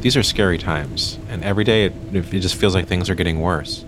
[0.00, 3.40] These are scary times, and every day it, it just feels like things are getting
[3.40, 3.84] worse.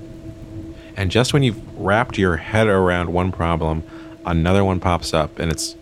[0.96, 3.84] And just when you've wrapped your head around one problem,
[4.26, 5.76] another one pops up, and it's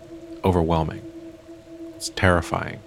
[0.45, 1.03] overwhelming.
[1.97, 2.81] It's terrifying.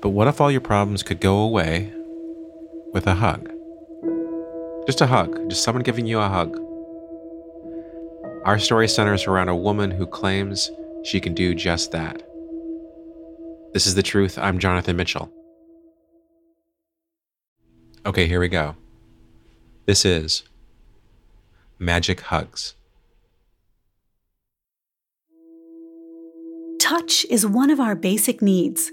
[0.00, 1.92] But what if all your problems could go away
[2.92, 3.50] with a hug?
[4.86, 6.56] Just a hug, just someone giving you a hug.
[8.44, 10.70] Our story centers around a woman who claims
[11.04, 12.22] she can do just that.
[13.72, 14.38] This is The Truth.
[14.38, 15.30] I'm Jonathan Mitchell.
[18.06, 18.76] Okay, here we go.
[19.86, 20.44] This is
[21.80, 22.76] Magic Hugs.
[26.78, 28.92] Touch is one of our basic needs.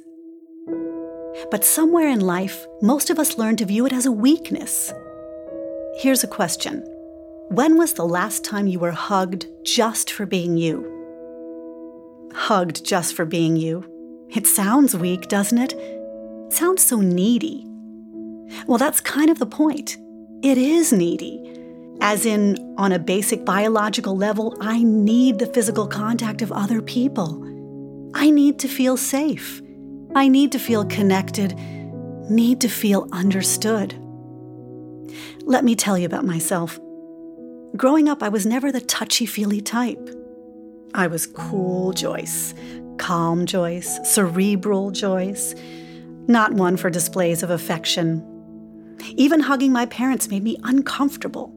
[1.52, 4.92] But somewhere in life, most of us learn to view it as a weakness.
[5.98, 6.84] Here's a question
[7.50, 10.90] When was the last time you were hugged just for being you?
[12.34, 13.86] Hugged just for being you.
[14.30, 15.74] It sounds weak, doesn't it?
[15.74, 17.68] It sounds so needy.
[18.68, 19.98] Well, that's kind of the point.
[20.42, 21.40] It is needy.
[22.02, 27.42] As in, on a basic biological level, I need the physical contact of other people.
[28.14, 29.62] I need to feel safe.
[30.16, 31.56] I need to feel connected,
[32.30, 33.96] need to feel understood.
[35.44, 36.80] Let me tell you about myself.
[37.76, 40.10] Growing up, I was never the touchy feely type.
[40.94, 42.54] I was cool Joyce,
[42.98, 45.56] calm Joyce, cerebral Joyce,
[46.28, 48.24] not one for displays of affection.
[49.16, 51.48] Even hugging my parents made me uncomfortable.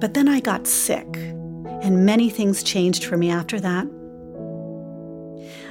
[0.00, 3.86] But then I got sick, and many things changed for me after that.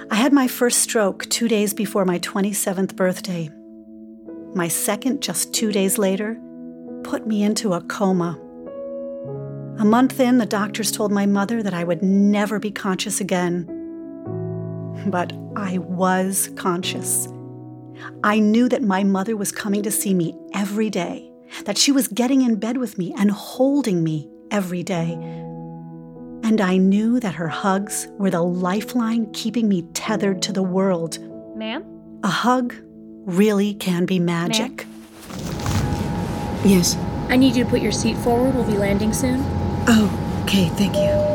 [0.09, 3.49] I had my first stroke two days before my 27th birthday.
[4.53, 6.37] My second, just two days later,
[7.03, 8.39] put me into a coma.
[9.79, 13.65] A month in, the doctors told my mother that I would never be conscious again.
[15.07, 17.27] But I was conscious.
[18.23, 21.31] I knew that my mother was coming to see me every day,
[21.65, 25.13] that she was getting in bed with me and holding me every day.
[26.43, 31.19] And I knew that her hugs were the lifeline keeping me tethered to the world.
[31.55, 31.83] Ma'am?
[32.23, 32.73] A hug
[33.25, 34.85] really can be magic.
[36.63, 36.95] Yes.
[37.29, 38.53] I need you to put your seat forward.
[38.55, 39.41] We'll be landing soon.
[39.87, 41.30] Oh, okay, thank you.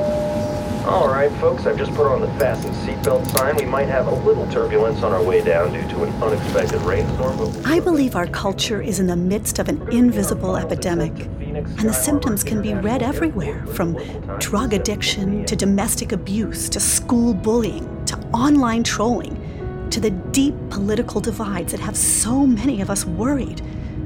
[0.86, 3.56] All right, folks, I've just put on the fasten seatbelt sign.
[3.56, 7.38] We might have a little turbulence on our way down due to an unexpected rainstorm.
[7.38, 11.92] But I believe our culture is in the midst of an invisible epidemic, and the
[11.92, 13.94] symptoms can be read everywhere from
[14.38, 21.20] drug addiction to domestic abuse to school bullying to online trolling to the deep political
[21.20, 23.60] divides that have so many of us worried,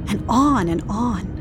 [0.09, 1.40] and on and on.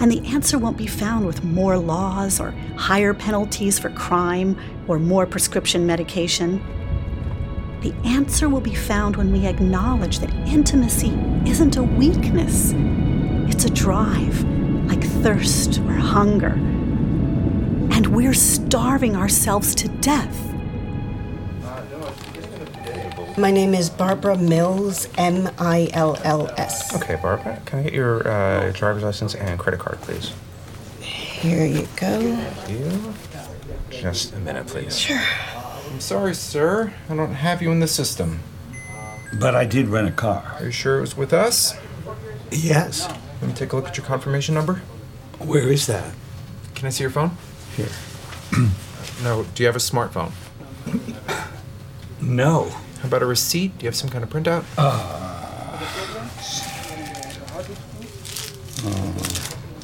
[0.00, 4.98] And the answer won't be found with more laws or higher penalties for crime or
[4.98, 6.62] more prescription medication.
[7.80, 11.10] The answer will be found when we acknowledge that intimacy
[11.46, 12.72] isn't a weakness,
[13.52, 14.42] it's a drive,
[14.86, 16.54] like thirst or hunger.
[17.90, 20.36] And we're starving ourselves to death.
[23.38, 26.92] My name is Barbara Mills, M I L L S.
[26.96, 30.32] Okay, Barbara, can I get your uh, driver's license and credit card, please?
[31.00, 32.36] Here you go.
[32.36, 33.14] Thank you.
[33.90, 34.98] Just a minute, please.
[34.98, 35.22] Sure.
[35.88, 36.92] I'm sorry, sir.
[37.08, 38.40] I don't have you in the system.
[39.38, 40.56] But I did rent a car.
[40.58, 41.74] Are you sure it was with us?
[42.50, 43.08] Yes.
[43.40, 44.82] Let me take a look at your confirmation number.
[45.38, 46.12] Where is that?
[46.74, 47.30] Can I see your phone?
[47.76, 47.88] Here.
[49.22, 49.44] No.
[49.54, 50.32] Do you have a smartphone?
[52.20, 52.74] No.
[53.00, 53.78] How about a receipt?
[53.78, 54.64] Do you have some kind of printout?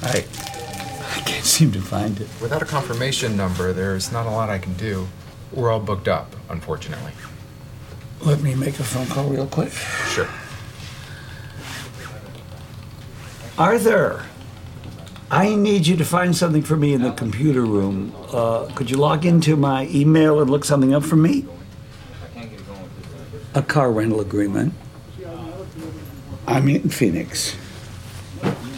[0.02, 0.24] I
[1.16, 2.28] I can't seem to find it.
[2.40, 5.08] Without a confirmation number, there's not a lot I can do.
[5.52, 7.12] We're all booked up, unfortunately.
[8.22, 9.70] Let me make a phone call real quick.
[9.72, 10.28] Sure.
[13.56, 14.24] Arthur,
[15.30, 18.14] I need you to find something for me in the computer room.
[18.32, 21.46] Uh, could you log into my email and look something up for me?
[23.54, 24.74] A car rental agreement.
[26.46, 27.56] I'm in Phoenix.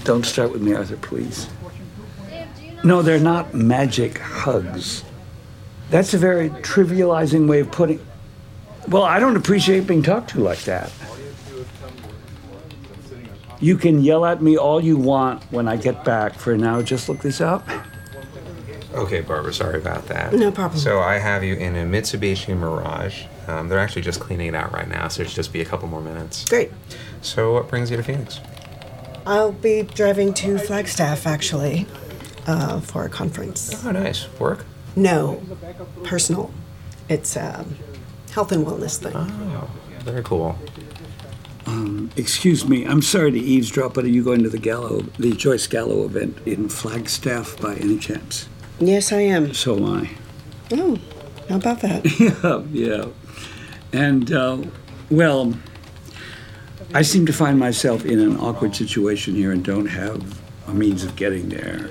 [0.04, 1.48] Don't start with me, Arthur, please.
[2.84, 5.02] No, they're not magic hugs.
[5.90, 8.04] That's a very trivializing way of putting.
[8.88, 10.92] Well, I don't appreciate being talked to like that.
[13.58, 16.34] You can yell at me all you want when I get back.
[16.34, 17.66] For now, just look this up.
[18.94, 20.32] Okay, Barbara, sorry about that.
[20.34, 20.78] No problem.
[20.78, 23.24] So I have you in a Mitsubishi Mirage.
[23.48, 25.64] Um, they're actually just cleaning it out right now, so it should just be a
[25.64, 26.44] couple more minutes.
[26.48, 26.72] Great.
[27.22, 28.40] So what brings you to Phoenix?
[29.26, 31.86] I'll be driving to Flagstaff, actually,
[32.46, 33.84] uh, for a conference.
[33.84, 34.28] Oh, nice.
[34.38, 34.64] Work?
[34.94, 35.42] No,
[36.04, 36.52] personal.
[37.08, 37.64] It's a
[38.32, 39.12] health and wellness thing.
[39.14, 39.70] Oh,
[40.00, 40.58] very cool.
[41.66, 45.32] Um, excuse me, I'm sorry to eavesdrop, but are you going to the Gallo, the
[45.32, 48.48] Joyce Gallo event in Flagstaff by any chance?
[48.78, 49.52] Yes, I am.
[49.52, 50.10] So am I.
[50.72, 50.98] Oh,
[51.48, 52.04] how about that?
[52.20, 53.06] yeah, yeah.
[53.92, 54.58] And, uh,
[55.10, 55.54] well,
[56.94, 61.04] I seem to find myself in an awkward situation here and don't have a means
[61.04, 61.90] of getting there.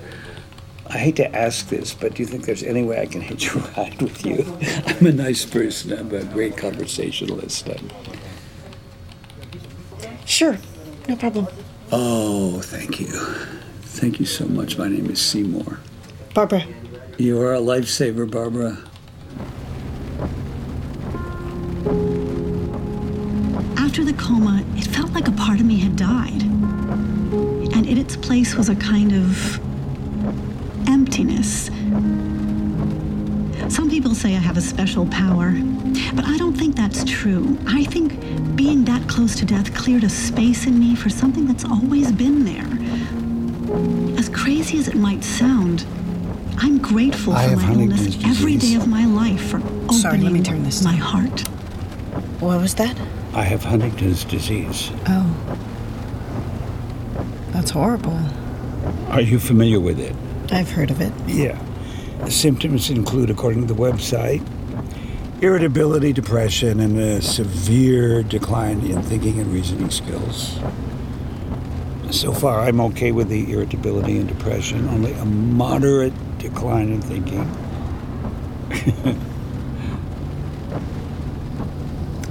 [0.87, 3.53] I hate to ask this, but do you think there's any way I can hitch
[3.53, 4.57] a ride with you?
[4.87, 5.93] I'm a nice person.
[5.93, 7.67] I'm a great conversationalist.
[7.69, 7.89] I'm...
[10.25, 10.57] Sure,
[11.07, 11.47] no problem.
[11.91, 13.07] Oh, thank you.
[13.81, 14.77] Thank you so much.
[14.77, 15.79] My name is Seymour.
[16.33, 16.65] Barbara.
[17.17, 18.77] You are a lifesaver, Barbara.
[24.25, 26.41] Coma, it felt like a part of me had died.
[27.75, 29.59] And in its place was a kind of
[30.87, 31.67] emptiness.
[33.73, 35.51] Some people say I have a special power,
[36.15, 37.57] but I don't think that's true.
[37.67, 41.65] I think being that close to death cleared a space in me for something that's
[41.65, 42.69] always been there.
[44.17, 45.85] As crazy as it might sound,
[46.57, 50.31] I'm grateful I for my illness every day of my life for opening Sorry, let
[50.31, 51.47] me turn this my heart.
[52.39, 52.97] What was that?
[53.35, 54.91] I have Huntington's disease.
[55.07, 55.35] Oh.
[57.51, 58.17] That's horrible.
[59.09, 60.15] Are you familiar with it?
[60.53, 61.11] I've heard of it.
[61.27, 61.61] Yeah.
[62.23, 64.41] The symptoms include, according to the website,
[65.41, 70.57] irritability, depression, and a severe decline in thinking and reasoning skills.
[72.11, 77.41] So far, I'm okay with the irritability and depression, only a moderate decline in thinking.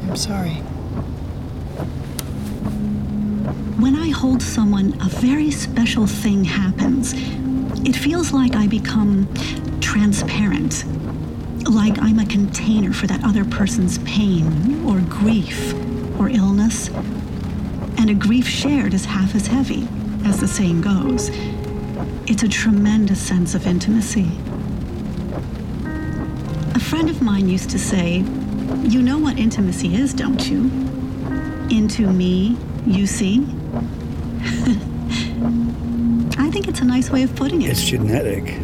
[0.08, 0.62] I'm sorry.
[3.84, 7.12] When I hold someone, a very special thing happens.
[7.86, 9.28] It feels like I become
[9.82, 10.86] transparent,
[11.68, 15.74] like I'm a container for that other person's pain or grief
[16.18, 16.88] or illness.
[17.98, 19.86] And a grief shared is half as heavy,
[20.24, 21.28] as the saying goes.
[22.26, 24.30] It's a tremendous sense of intimacy.
[26.74, 28.24] A friend of mine used to say,
[28.80, 30.70] You know what intimacy is, don't you?
[31.68, 33.53] Into me, you see?
[36.74, 37.70] It's a nice way of putting it.
[37.70, 38.58] It's genetic.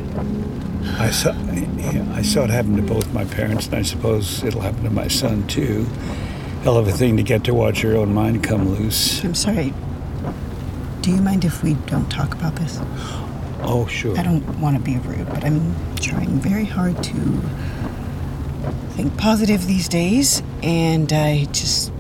[0.99, 4.83] I saw, I saw it happen to both my parents, and I suppose it'll happen
[4.83, 5.85] to my son too.
[6.65, 9.23] Hell of a thing to get to watch your own mind come loose.
[9.23, 9.73] I'm sorry.
[11.03, 12.81] Do you mind if we don't talk about this?
[13.63, 14.19] Oh, sure.
[14.19, 17.41] I don't want to be rude, but I'm trying very hard to
[18.97, 21.93] think positive these days, and I just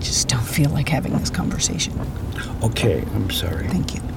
[0.00, 1.92] just don't feel like having this conversation.
[2.62, 3.68] Okay, I'm sorry.
[3.68, 4.11] Thank you.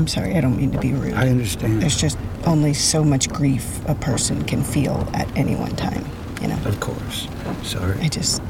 [0.00, 1.12] I'm sorry, I don't mean to be rude.
[1.12, 1.82] I understand.
[1.82, 2.16] There's just
[2.46, 6.06] only so much grief a person can feel at any one time,
[6.40, 6.56] you know?
[6.64, 7.28] Of course.
[7.62, 8.00] Sorry.
[8.00, 8.40] I just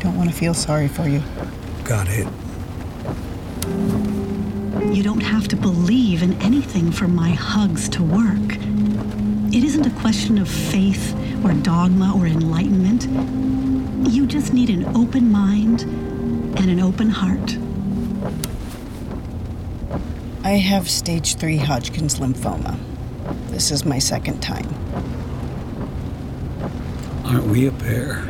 [0.00, 1.22] don't want to feel sorry for you.
[1.84, 2.26] Got it.
[4.96, 8.56] You don't have to believe in anything for my hugs to work.
[9.54, 11.14] It isn't a question of faith
[11.44, 13.04] or dogma or enlightenment.
[14.10, 17.58] You just need an open mind and an open heart.
[20.46, 22.78] I have stage three Hodgkin's lymphoma.
[23.48, 24.68] This is my second time.
[27.24, 28.24] Aren't we a pair?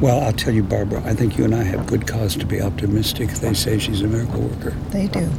[0.00, 2.62] Well, I'll tell you, Barbara, I think you and I have good cause to be
[2.62, 3.28] optimistic.
[3.28, 4.70] They say she's a miracle worker.
[4.88, 5.30] They do.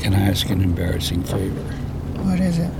[0.00, 1.60] Can I ask an embarrassing favor?
[2.22, 2.70] What is it?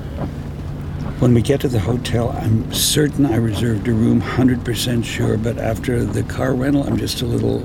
[1.22, 5.56] When we get to the hotel, I'm certain I reserved a room, 100% sure, but
[5.56, 7.62] after the car rental, I'm just a little.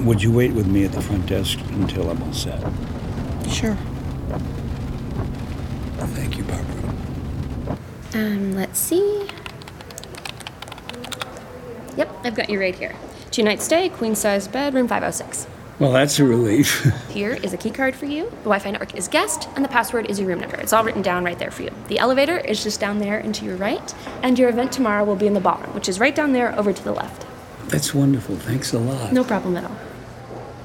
[0.00, 2.58] Would you wait with me at the front desk until I'm all set?
[3.46, 3.76] Sure.
[6.14, 7.76] Thank you, Barbara.
[8.14, 9.28] Um, let's see.
[11.98, 12.96] Yep, I've got you right here.
[13.30, 15.46] Two night stay, queen size bed, room 506.
[15.82, 16.84] Well, that's a relief.
[17.10, 18.26] Here is a key card for you.
[18.26, 20.54] The Wi Fi network is guest, and the password is your room number.
[20.54, 21.72] It's all written down right there for you.
[21.88, 25.16] The elevator is just down there and to your right, and your event tomorrow will
[25.16, 27.26] be in the ballroom, which is right down there over to the left.
[27.66, 28.36] that's wonderful.
[28.36, 29.12] Thanks a lot.
[29.12, 29.76] No problem at all.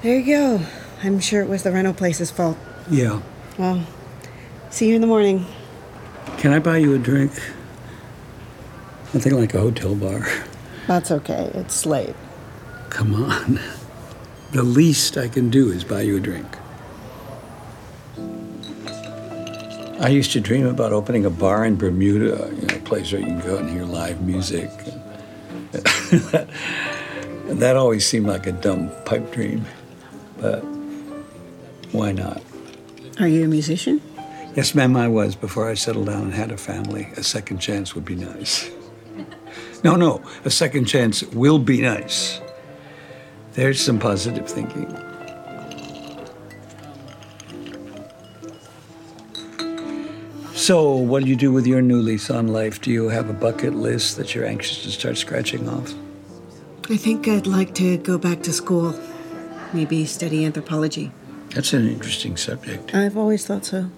[0.04, 0.62] There you go.
[1.02, 2.60] I'm sure it was the rental place's fault.
[2.88, 3.24] Yeah.
[3.58, 3.88] Well,
[4.70, 5.48] see you in the morning.
[6.38, 7.32] Can I buy you a drink?
[9.16, 10.28] Nothing like a hotel bar.
[10.86, 11.50] That's okay.
[11.56, 12.14] It's late.
[12.92, 13.60] Come on.
[14.52, 16.48] The least I can do is buy you a drink.
[20.00, 23.20] I used to dream about opening a bar in Bermuda, you know, a place where
[23.20, 24.70] you can go and hear live music.
[25.74, 25.82] and
[27.60, 29.66] that always seemed like a dumb pipe dream.
[30.40, 30.60] But
[31.92, 32.42] why not?
[33.20, 34.02] Are you a musician?
[34.56, 37.10] Yes, ma'am, I was before I settled down and had a family.
[37.18, 38.70] A second chance would be nice.
[39.84, 42.42] No, no, a second chance will be nice.
[43.58, 44.86] There's some positive thinking.
[50.54, 52.80] So, what do you do with your new lease on life?
[52.80, 55.92] Do you have a bucket list that you're anxious to start scratching off?
[56.88, 58.94] I think I'd like to go back to school.
[59.74, 61.12] Maybe study anthropology.
[61.50, 62.94] That's an interesting subject.
[62.94, 63.90] I've always thought so.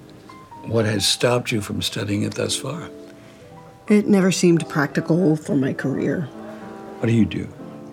[0.68, 2.90] What has stopped you from studying it thus far?
[3.90, 6.30] It never seemed practical for my career.
[7.00, 7.50] What do you do?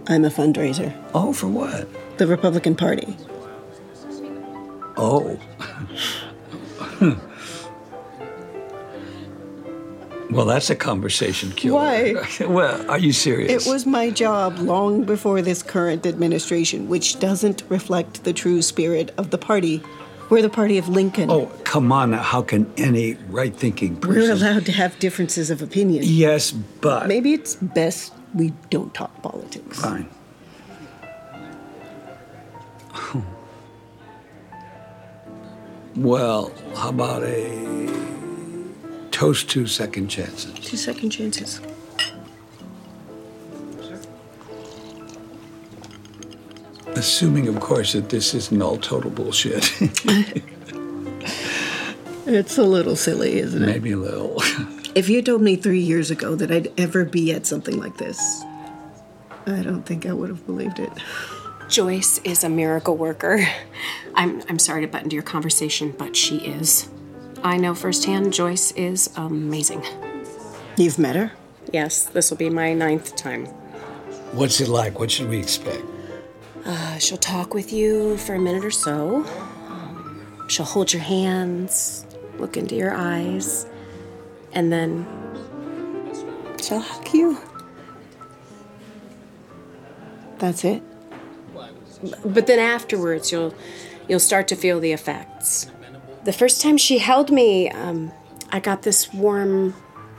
[0.08, 0.94] I'm a fundraiser.
[1.14, 1.88] Oh, for what?
[2.18, 3.16] The Republican Party.
[4.96, 5.38] Oh.
[10.30, 11.74] well, that's a conversation killer.
[11.74, 12.14] Why?
[12.46, 13.66] well, are you serious?
[13.66, 19.12] It was my job long before this current administration, which doesn't reflect the true spirit
[19.18, 19.82] of the party.
[20.30, 21.30] We're the party of Lincoln.
[21.30, 22.22] Oh, come on now.
[22.22, 24.22] How can any right thinking person.
[24.22, 26.02] We're allowed to have differences of opinion.
[26.04, 27.06] Yes, but.
[27.06, 29.80] Maybe it's best we don't talk politics.
[29.80, 30.08] Fine.
[35.96, 37.88] Well, how about a
[39.10, 40.52] toast to second chances?
[40.60, 41.60] Two second chances.
[46.88, 49.72] Assuming, of course, that this isn't all total bullshit.
[52.28, 53.66] It's a little silly, isn't it?
[53.66, 54.42] Maybe a little.
[54.96, 58.42] If you told me three years ago that I'd ever be at something like this,
[59.44, 60.90] I don't think I would have believed it.
[61.68, 63.46] Joyce is a miracle worker.
[64.14, 66.88] I'm, I'm sorry to butt into your conversation, but she is.
[67.44, 69.84] I know firsthand Joyce is amazing.
[70.78, 71.32] You've met her?
[71.74, 73.44] Yes, this will be my ninth time.
[74.32, 74.98] What's it like?
[74.98, 75.84] What should we expect?
[76.64, 79.26] Uh, she'll talk with you for a minute or so.
[79.68, 82.06] Um, she'll hold your hands,
[82.38, 83.66] look into your eyes,
[84.56, 85.06] and then
[86.66, 87.38] She'll hug you.
[90.38, 90.82] That's it?
[92.24, 93.54] but then afterwards you'll
[94.06, 95.70] you'll start to feel the effects.
[96.24, 98.12] The first time she held me, um,
[98.50, 99.74] I got this warm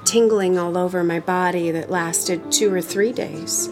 [0.05, 3.67] tingling all over my body that lasted two or three days.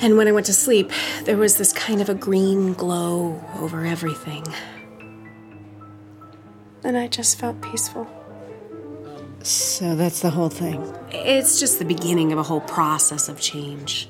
[0.00, 0.90] And when I went to sleep,
[1.24, 4.44] there was this kind of a green glow over everything.
[6.82, 8.17] And I just felt peaceful.
[9.42, 10.94] So that's the whole thing.
[11.10, 14.08] It's just the beginning of a whole process of change.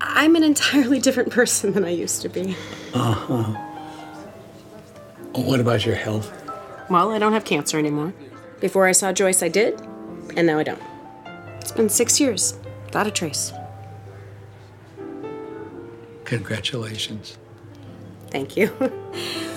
[0.00, 2.56] I'm an entirely different person than I used to be.
[2.94, 3.64] Uh huh.
[5.32, 6.32] What about your health?
[6.88, 8.14] Well, I don't have cancer anymore.
[8.60, 9.80] Before I saw Joyce, I did,
[10.36, 10.82] and now I don't.
[11.60, 12.54] It's been six years,
[12.86, 13.52] without a trace.
[16.24, 17.36] Congratulations.
[18.30, 18.72] Thank you.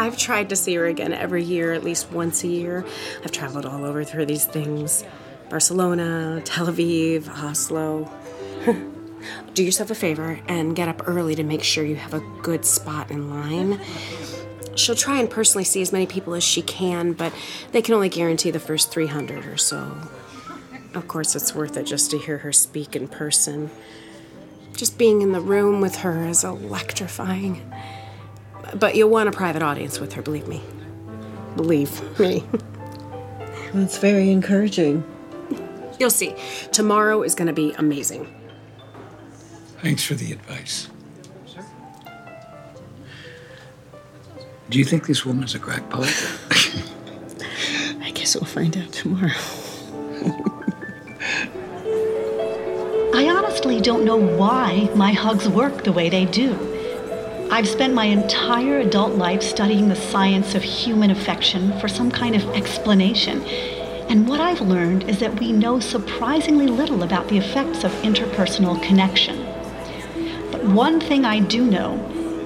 [0.00, 2.86] I've tried to see her again every year, at least once a year.
[3.22, 5.04] I've traveled all over through these things
[5.50, 8.10] Barcelona, Tel Aviv, Oslo.
[9.54, 12.64] Do yourself a favor and get up early to make sure you have a good
[12.64, 13.78] spot in line.
[14.74, 17.34] She'll try and personally see as many people as she can, but
[17.72, 19.98] they can only guarantee the first 300 or so.
[20.94, 23.70] Of course, it's worth it just to hear her speak in person.
[24.72, 27.70] Just being in the room with her is electrifying.
[28.74, 30.62] But you'll want a private audience with her, believe me.
[31.56, 32.44] Believe me.
[33.74, 35.04] That's very encouraging.
[35.98, 36.34] You'll see.
[36.72, 38.26] Tomorrow is going to be amazing.
[39.82, 40.88] Thanks for the advice.
[44.70, 46.06] Do you think this woman's a crackpot?
[48.00, 49.32] I guess we'll find out tomorrow.
[53.12, 56.79] I honestly don't know why my hugs work the way they do.
[57.52, 62.36] I've spent my entire adult life studying the science of human affection for some kind
[62.36, 63.42] of explanation.
[64.08, 68.80] And what I've learned is that we know surprisingly little about the effects of interpersonal
[68.80, 69.44] connection.
[70.52, 71.96] But one thing I do know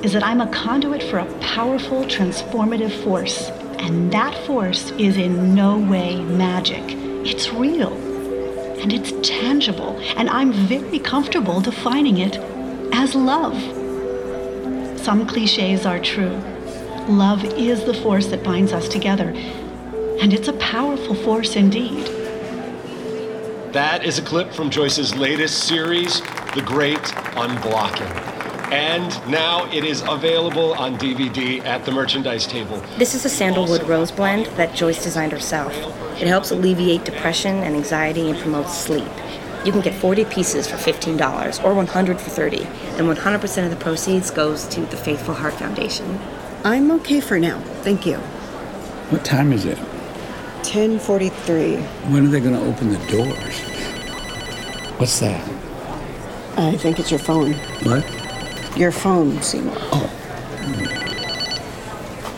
[0.03, 3.51] is that I'm a conduit for a powerful, transformative force.
[3.79, 6.83] And that force is in no way magic.
[7.27, 7.93] It's real.
[8.81, 9.99] And it's tangible.
[10.17, 12.39] And I'm very comfortable defining it
[12.95, 13.84] as love.
[15.05, 16.35] Some cliches are true.
[17.09, 19.35] Love is the force that binds us together.
[20.23, 22.07] And it's a powerful force indeed.
[23.75, 26.23] That is a clip from Joyce's latest series,
[26.55, 27.03] The Great
[27.37, 28.11] Unblocking.
[28.73, 32.83] And now it is available on DVD at the merchandise table.
[32.97, 35.75] This is a sandalwood rose blend that Joyce designed herself.
[36.19, 39.05] It helps alleviate depression and anxiety and promotes sleep.
[39.65, 42.65] You can get 40 pieces for $15 or 100 for 30.
[42.99, 46.21] And 100% of the proceeds goes to the Faithful Heart Foundation.
[46.65, 47.61] I'm okay for now.
[47.83, 48.17] Thank you.
[49.09, 49.79] What time is it?
[49.79, 51.77] 1043.
[51.77, 53.61] When are they going to open the doors?
[54.99, 55.43] What's that?
[56.59, 57.55] I think it's your phone.
[57.85, 58.05] What?
[58.77, 59.77] Your phone, Seymour.
[59.93, 60.07] Oh.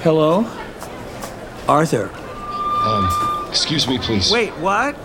[0.03, 0.47] Hello?
[1.69, 2.11] Arthur.
[2.85, 4.31] Um, excuse me, please.
[4.31, 4.97] Wait, what?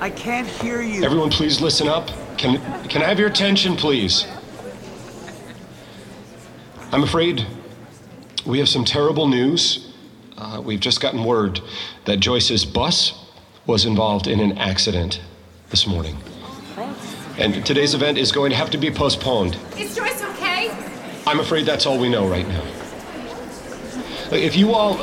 [0.00, 1.04] I can't hear you.
[1.04, 2.10] Everyone, please listen up.
[2.36, 4.26] Can can I have your attention, please?
[6.92, 7.46] I'm afraid
[8.44, 9.92] we have some terrible news.
[10.36, 11.60] Uh, we've just gotten word
[12.04, 13.26] that Joyce's bus
[13.66, 15.20] was involved in an accident
[15.70, 16.16] this morning.
[17.38, 19.58] And today's event is going to have to be postponed.
[19.78, 20.70] Is Joyce okay?
[21.26, 22.62] I'm afraid that's all we know right now.
[24.30, 24.96] If you all,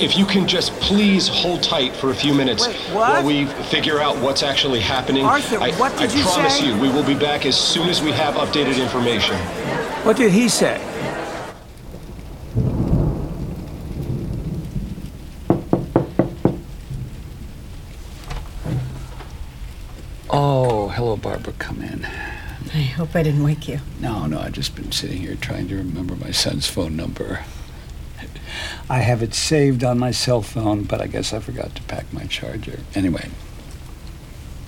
[0.00, 4.00] if you can just please hold tight for a few minutes Wait, while we figure
[4.00, 5.24] out what's actually happening.
[5.24, 6.66] Arthur, I, what did I you promise say?
[6.66, 9.36] you, we will be back as soon as we have updated information.
[10.04, 10.80] What did he say?
[20.30, 21.54] Oh, hello, Barbara.
[21.58, 22.04] Come in.
[22.04, 23.80] I hope I didn't wake you.
[24.00, 27.44] No, no, I've just been sitting here trying to remember my son's phone number.
[28.88, 32.12] I have it saved on my cell phone, but I guess I forgot to pack
[32.12, 32.80] my charger.
[32.94, 33.28] Anyway,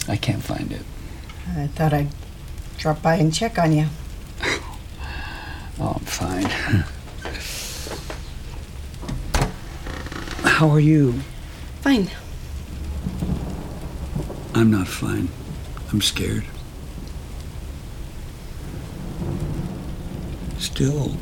[0.09, 0.83] I can't find it.
[1.57, 2.09] I thought I'd
[2.79, 3.87] drop by and check on you.
[5.83, 6.45] Oh, I'm fine.
[10.45, 11.15] How are you?
[11.81, 12.11] Fine.
[14.55, 15.31] I'm not fine.
[15.91, 16.45] I'm scared.
[20.59, 21.17] Still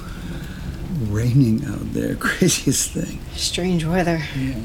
[1.01, 2.15] raining out there.
[2.21, 3.21] Craziest thing.
[3.35, 4.23] Strange weather.
[4.37, 4.61] Yeah.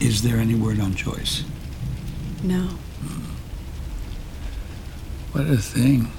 [0.00, 1.44] Is there any word on Joyce?
[2.42, 2.78] No.
[5.32, 6.10] What a thing.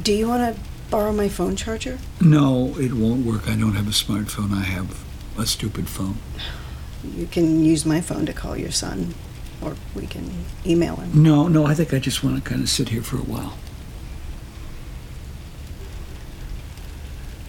[0.00, 1.98] Do you want to borrow my phone charger?
[2.20, 3.48] No, it won't work.
[3.48, 4.52] I don't have a smartphone.
[4.52, 5.04] I have
[5.36, 6.18] a stupid phone.
[7.16, 9.14] You can use my phone to call your son,
[9.60, 10.30] or we can
[10.64, 11.22] email him.
[11.22, 13.54] No, no, I think I just want to kind of sit here for a while.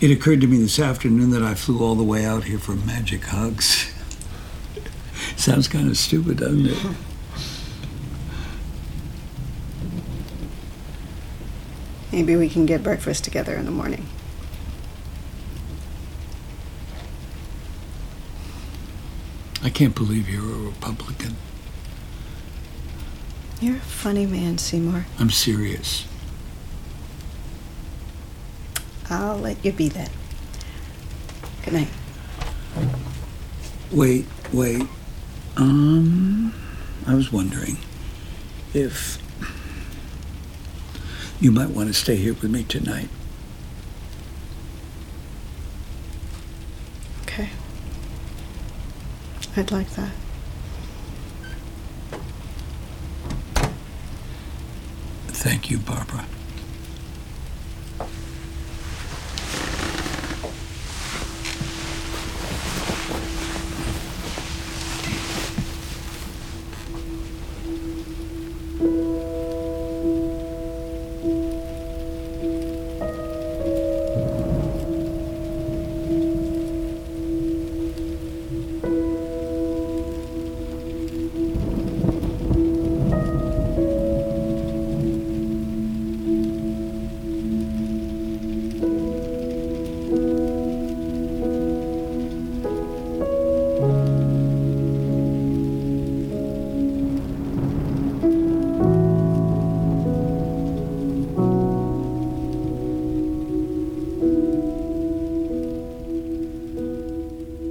[0.03, 2.73] It occurred to me this afternoon that I flew all the way out here for
[2.73, 3.93] magic hugs.
[5.37, 6.77] Sounds kind of stupid, doesn't it?
[12.11, 14.05] Maybe we can get breakfast together in the morning.
[19.61, 21.37] I can't believe you're a Republican.
[23.61, 25.05] You're a funny man, Seymour.
[25.17, 26.05] I'm serious.
[29.09, 30.09] I'll let you be then.
[31.63, 31.87] Good night.
[33.91, 34.87] Wait, wait.
[35.55, 36.53] Um,
[37.05, 37.77] I was wondering
[38.73, 39.19] if
[41.39, 43.09] you might want to stay here with me tonight.
[47.23, 47.49] Okay.
[49.55, 50.11] I'd like that.
[55.27, 56.25] Thank you, Barbara.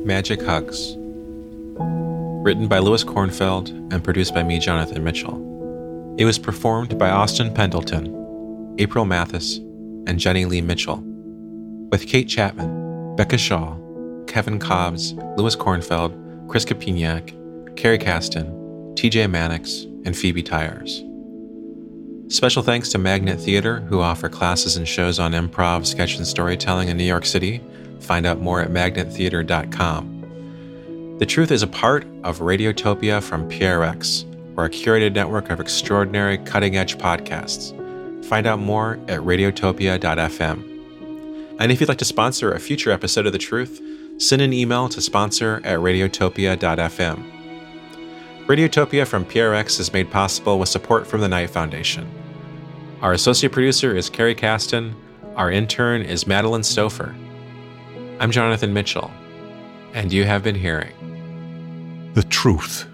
[0.05, 0.97] Magic Hugs.
[2.45, 6.17] Written by Louis Kornfeld and produced by me, Jonathan Mitchell.
[6.19, 9.59] It was performed by Austin Pendleton, April Matthis,
[10.09, 10.97] and Jenny Lee Mitchell,
[11.93, 13.77] with Kate Chapman, Becca Shaw,
[14.27, 18.47] Kevin Cobbs, Louis Kornfeld, Chris Kapiniak, Carrie Caston,
[18.97, 21.05] TJ Mannix, and Phoebe Tyers.
[22.27, 26.89] Special thanks to Magnet Theater, who offer classes and shows on improv, sketch, and storytelling
[26.89, 27.61] in New York City.
[28.03, 31.17] Find out more at magnettheater.com.
[31.19, 34.25] The Truth is a part of Radiotopia from PRX,
[34.57, 37.79] or a curated network of extraordinary, cutting edge podcasts.
[38.25, 40.69] Find out more at radiotopia.fm.
[41.61, 43.81] And if you'd like to sponsor a future episode of The Truth,
[44.19, 47.25] send an email to sponsor at radiotopia.fm.
[48.47, 52.11] Radiotopia from PRX is made possible with support from the Knight Foundation.
[53.01, 54.97] Our associate producer is Carrie Caston.
[55.37, 57.15] Our intern is Madeline Stouffer.
[58.23, 59.11] I'm Jonathan Mitchell,
[59.95, 60.93] and you have been hearing
[62.15, 62.87] The truth.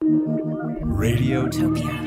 [0.00, 2.03] Radiotopia.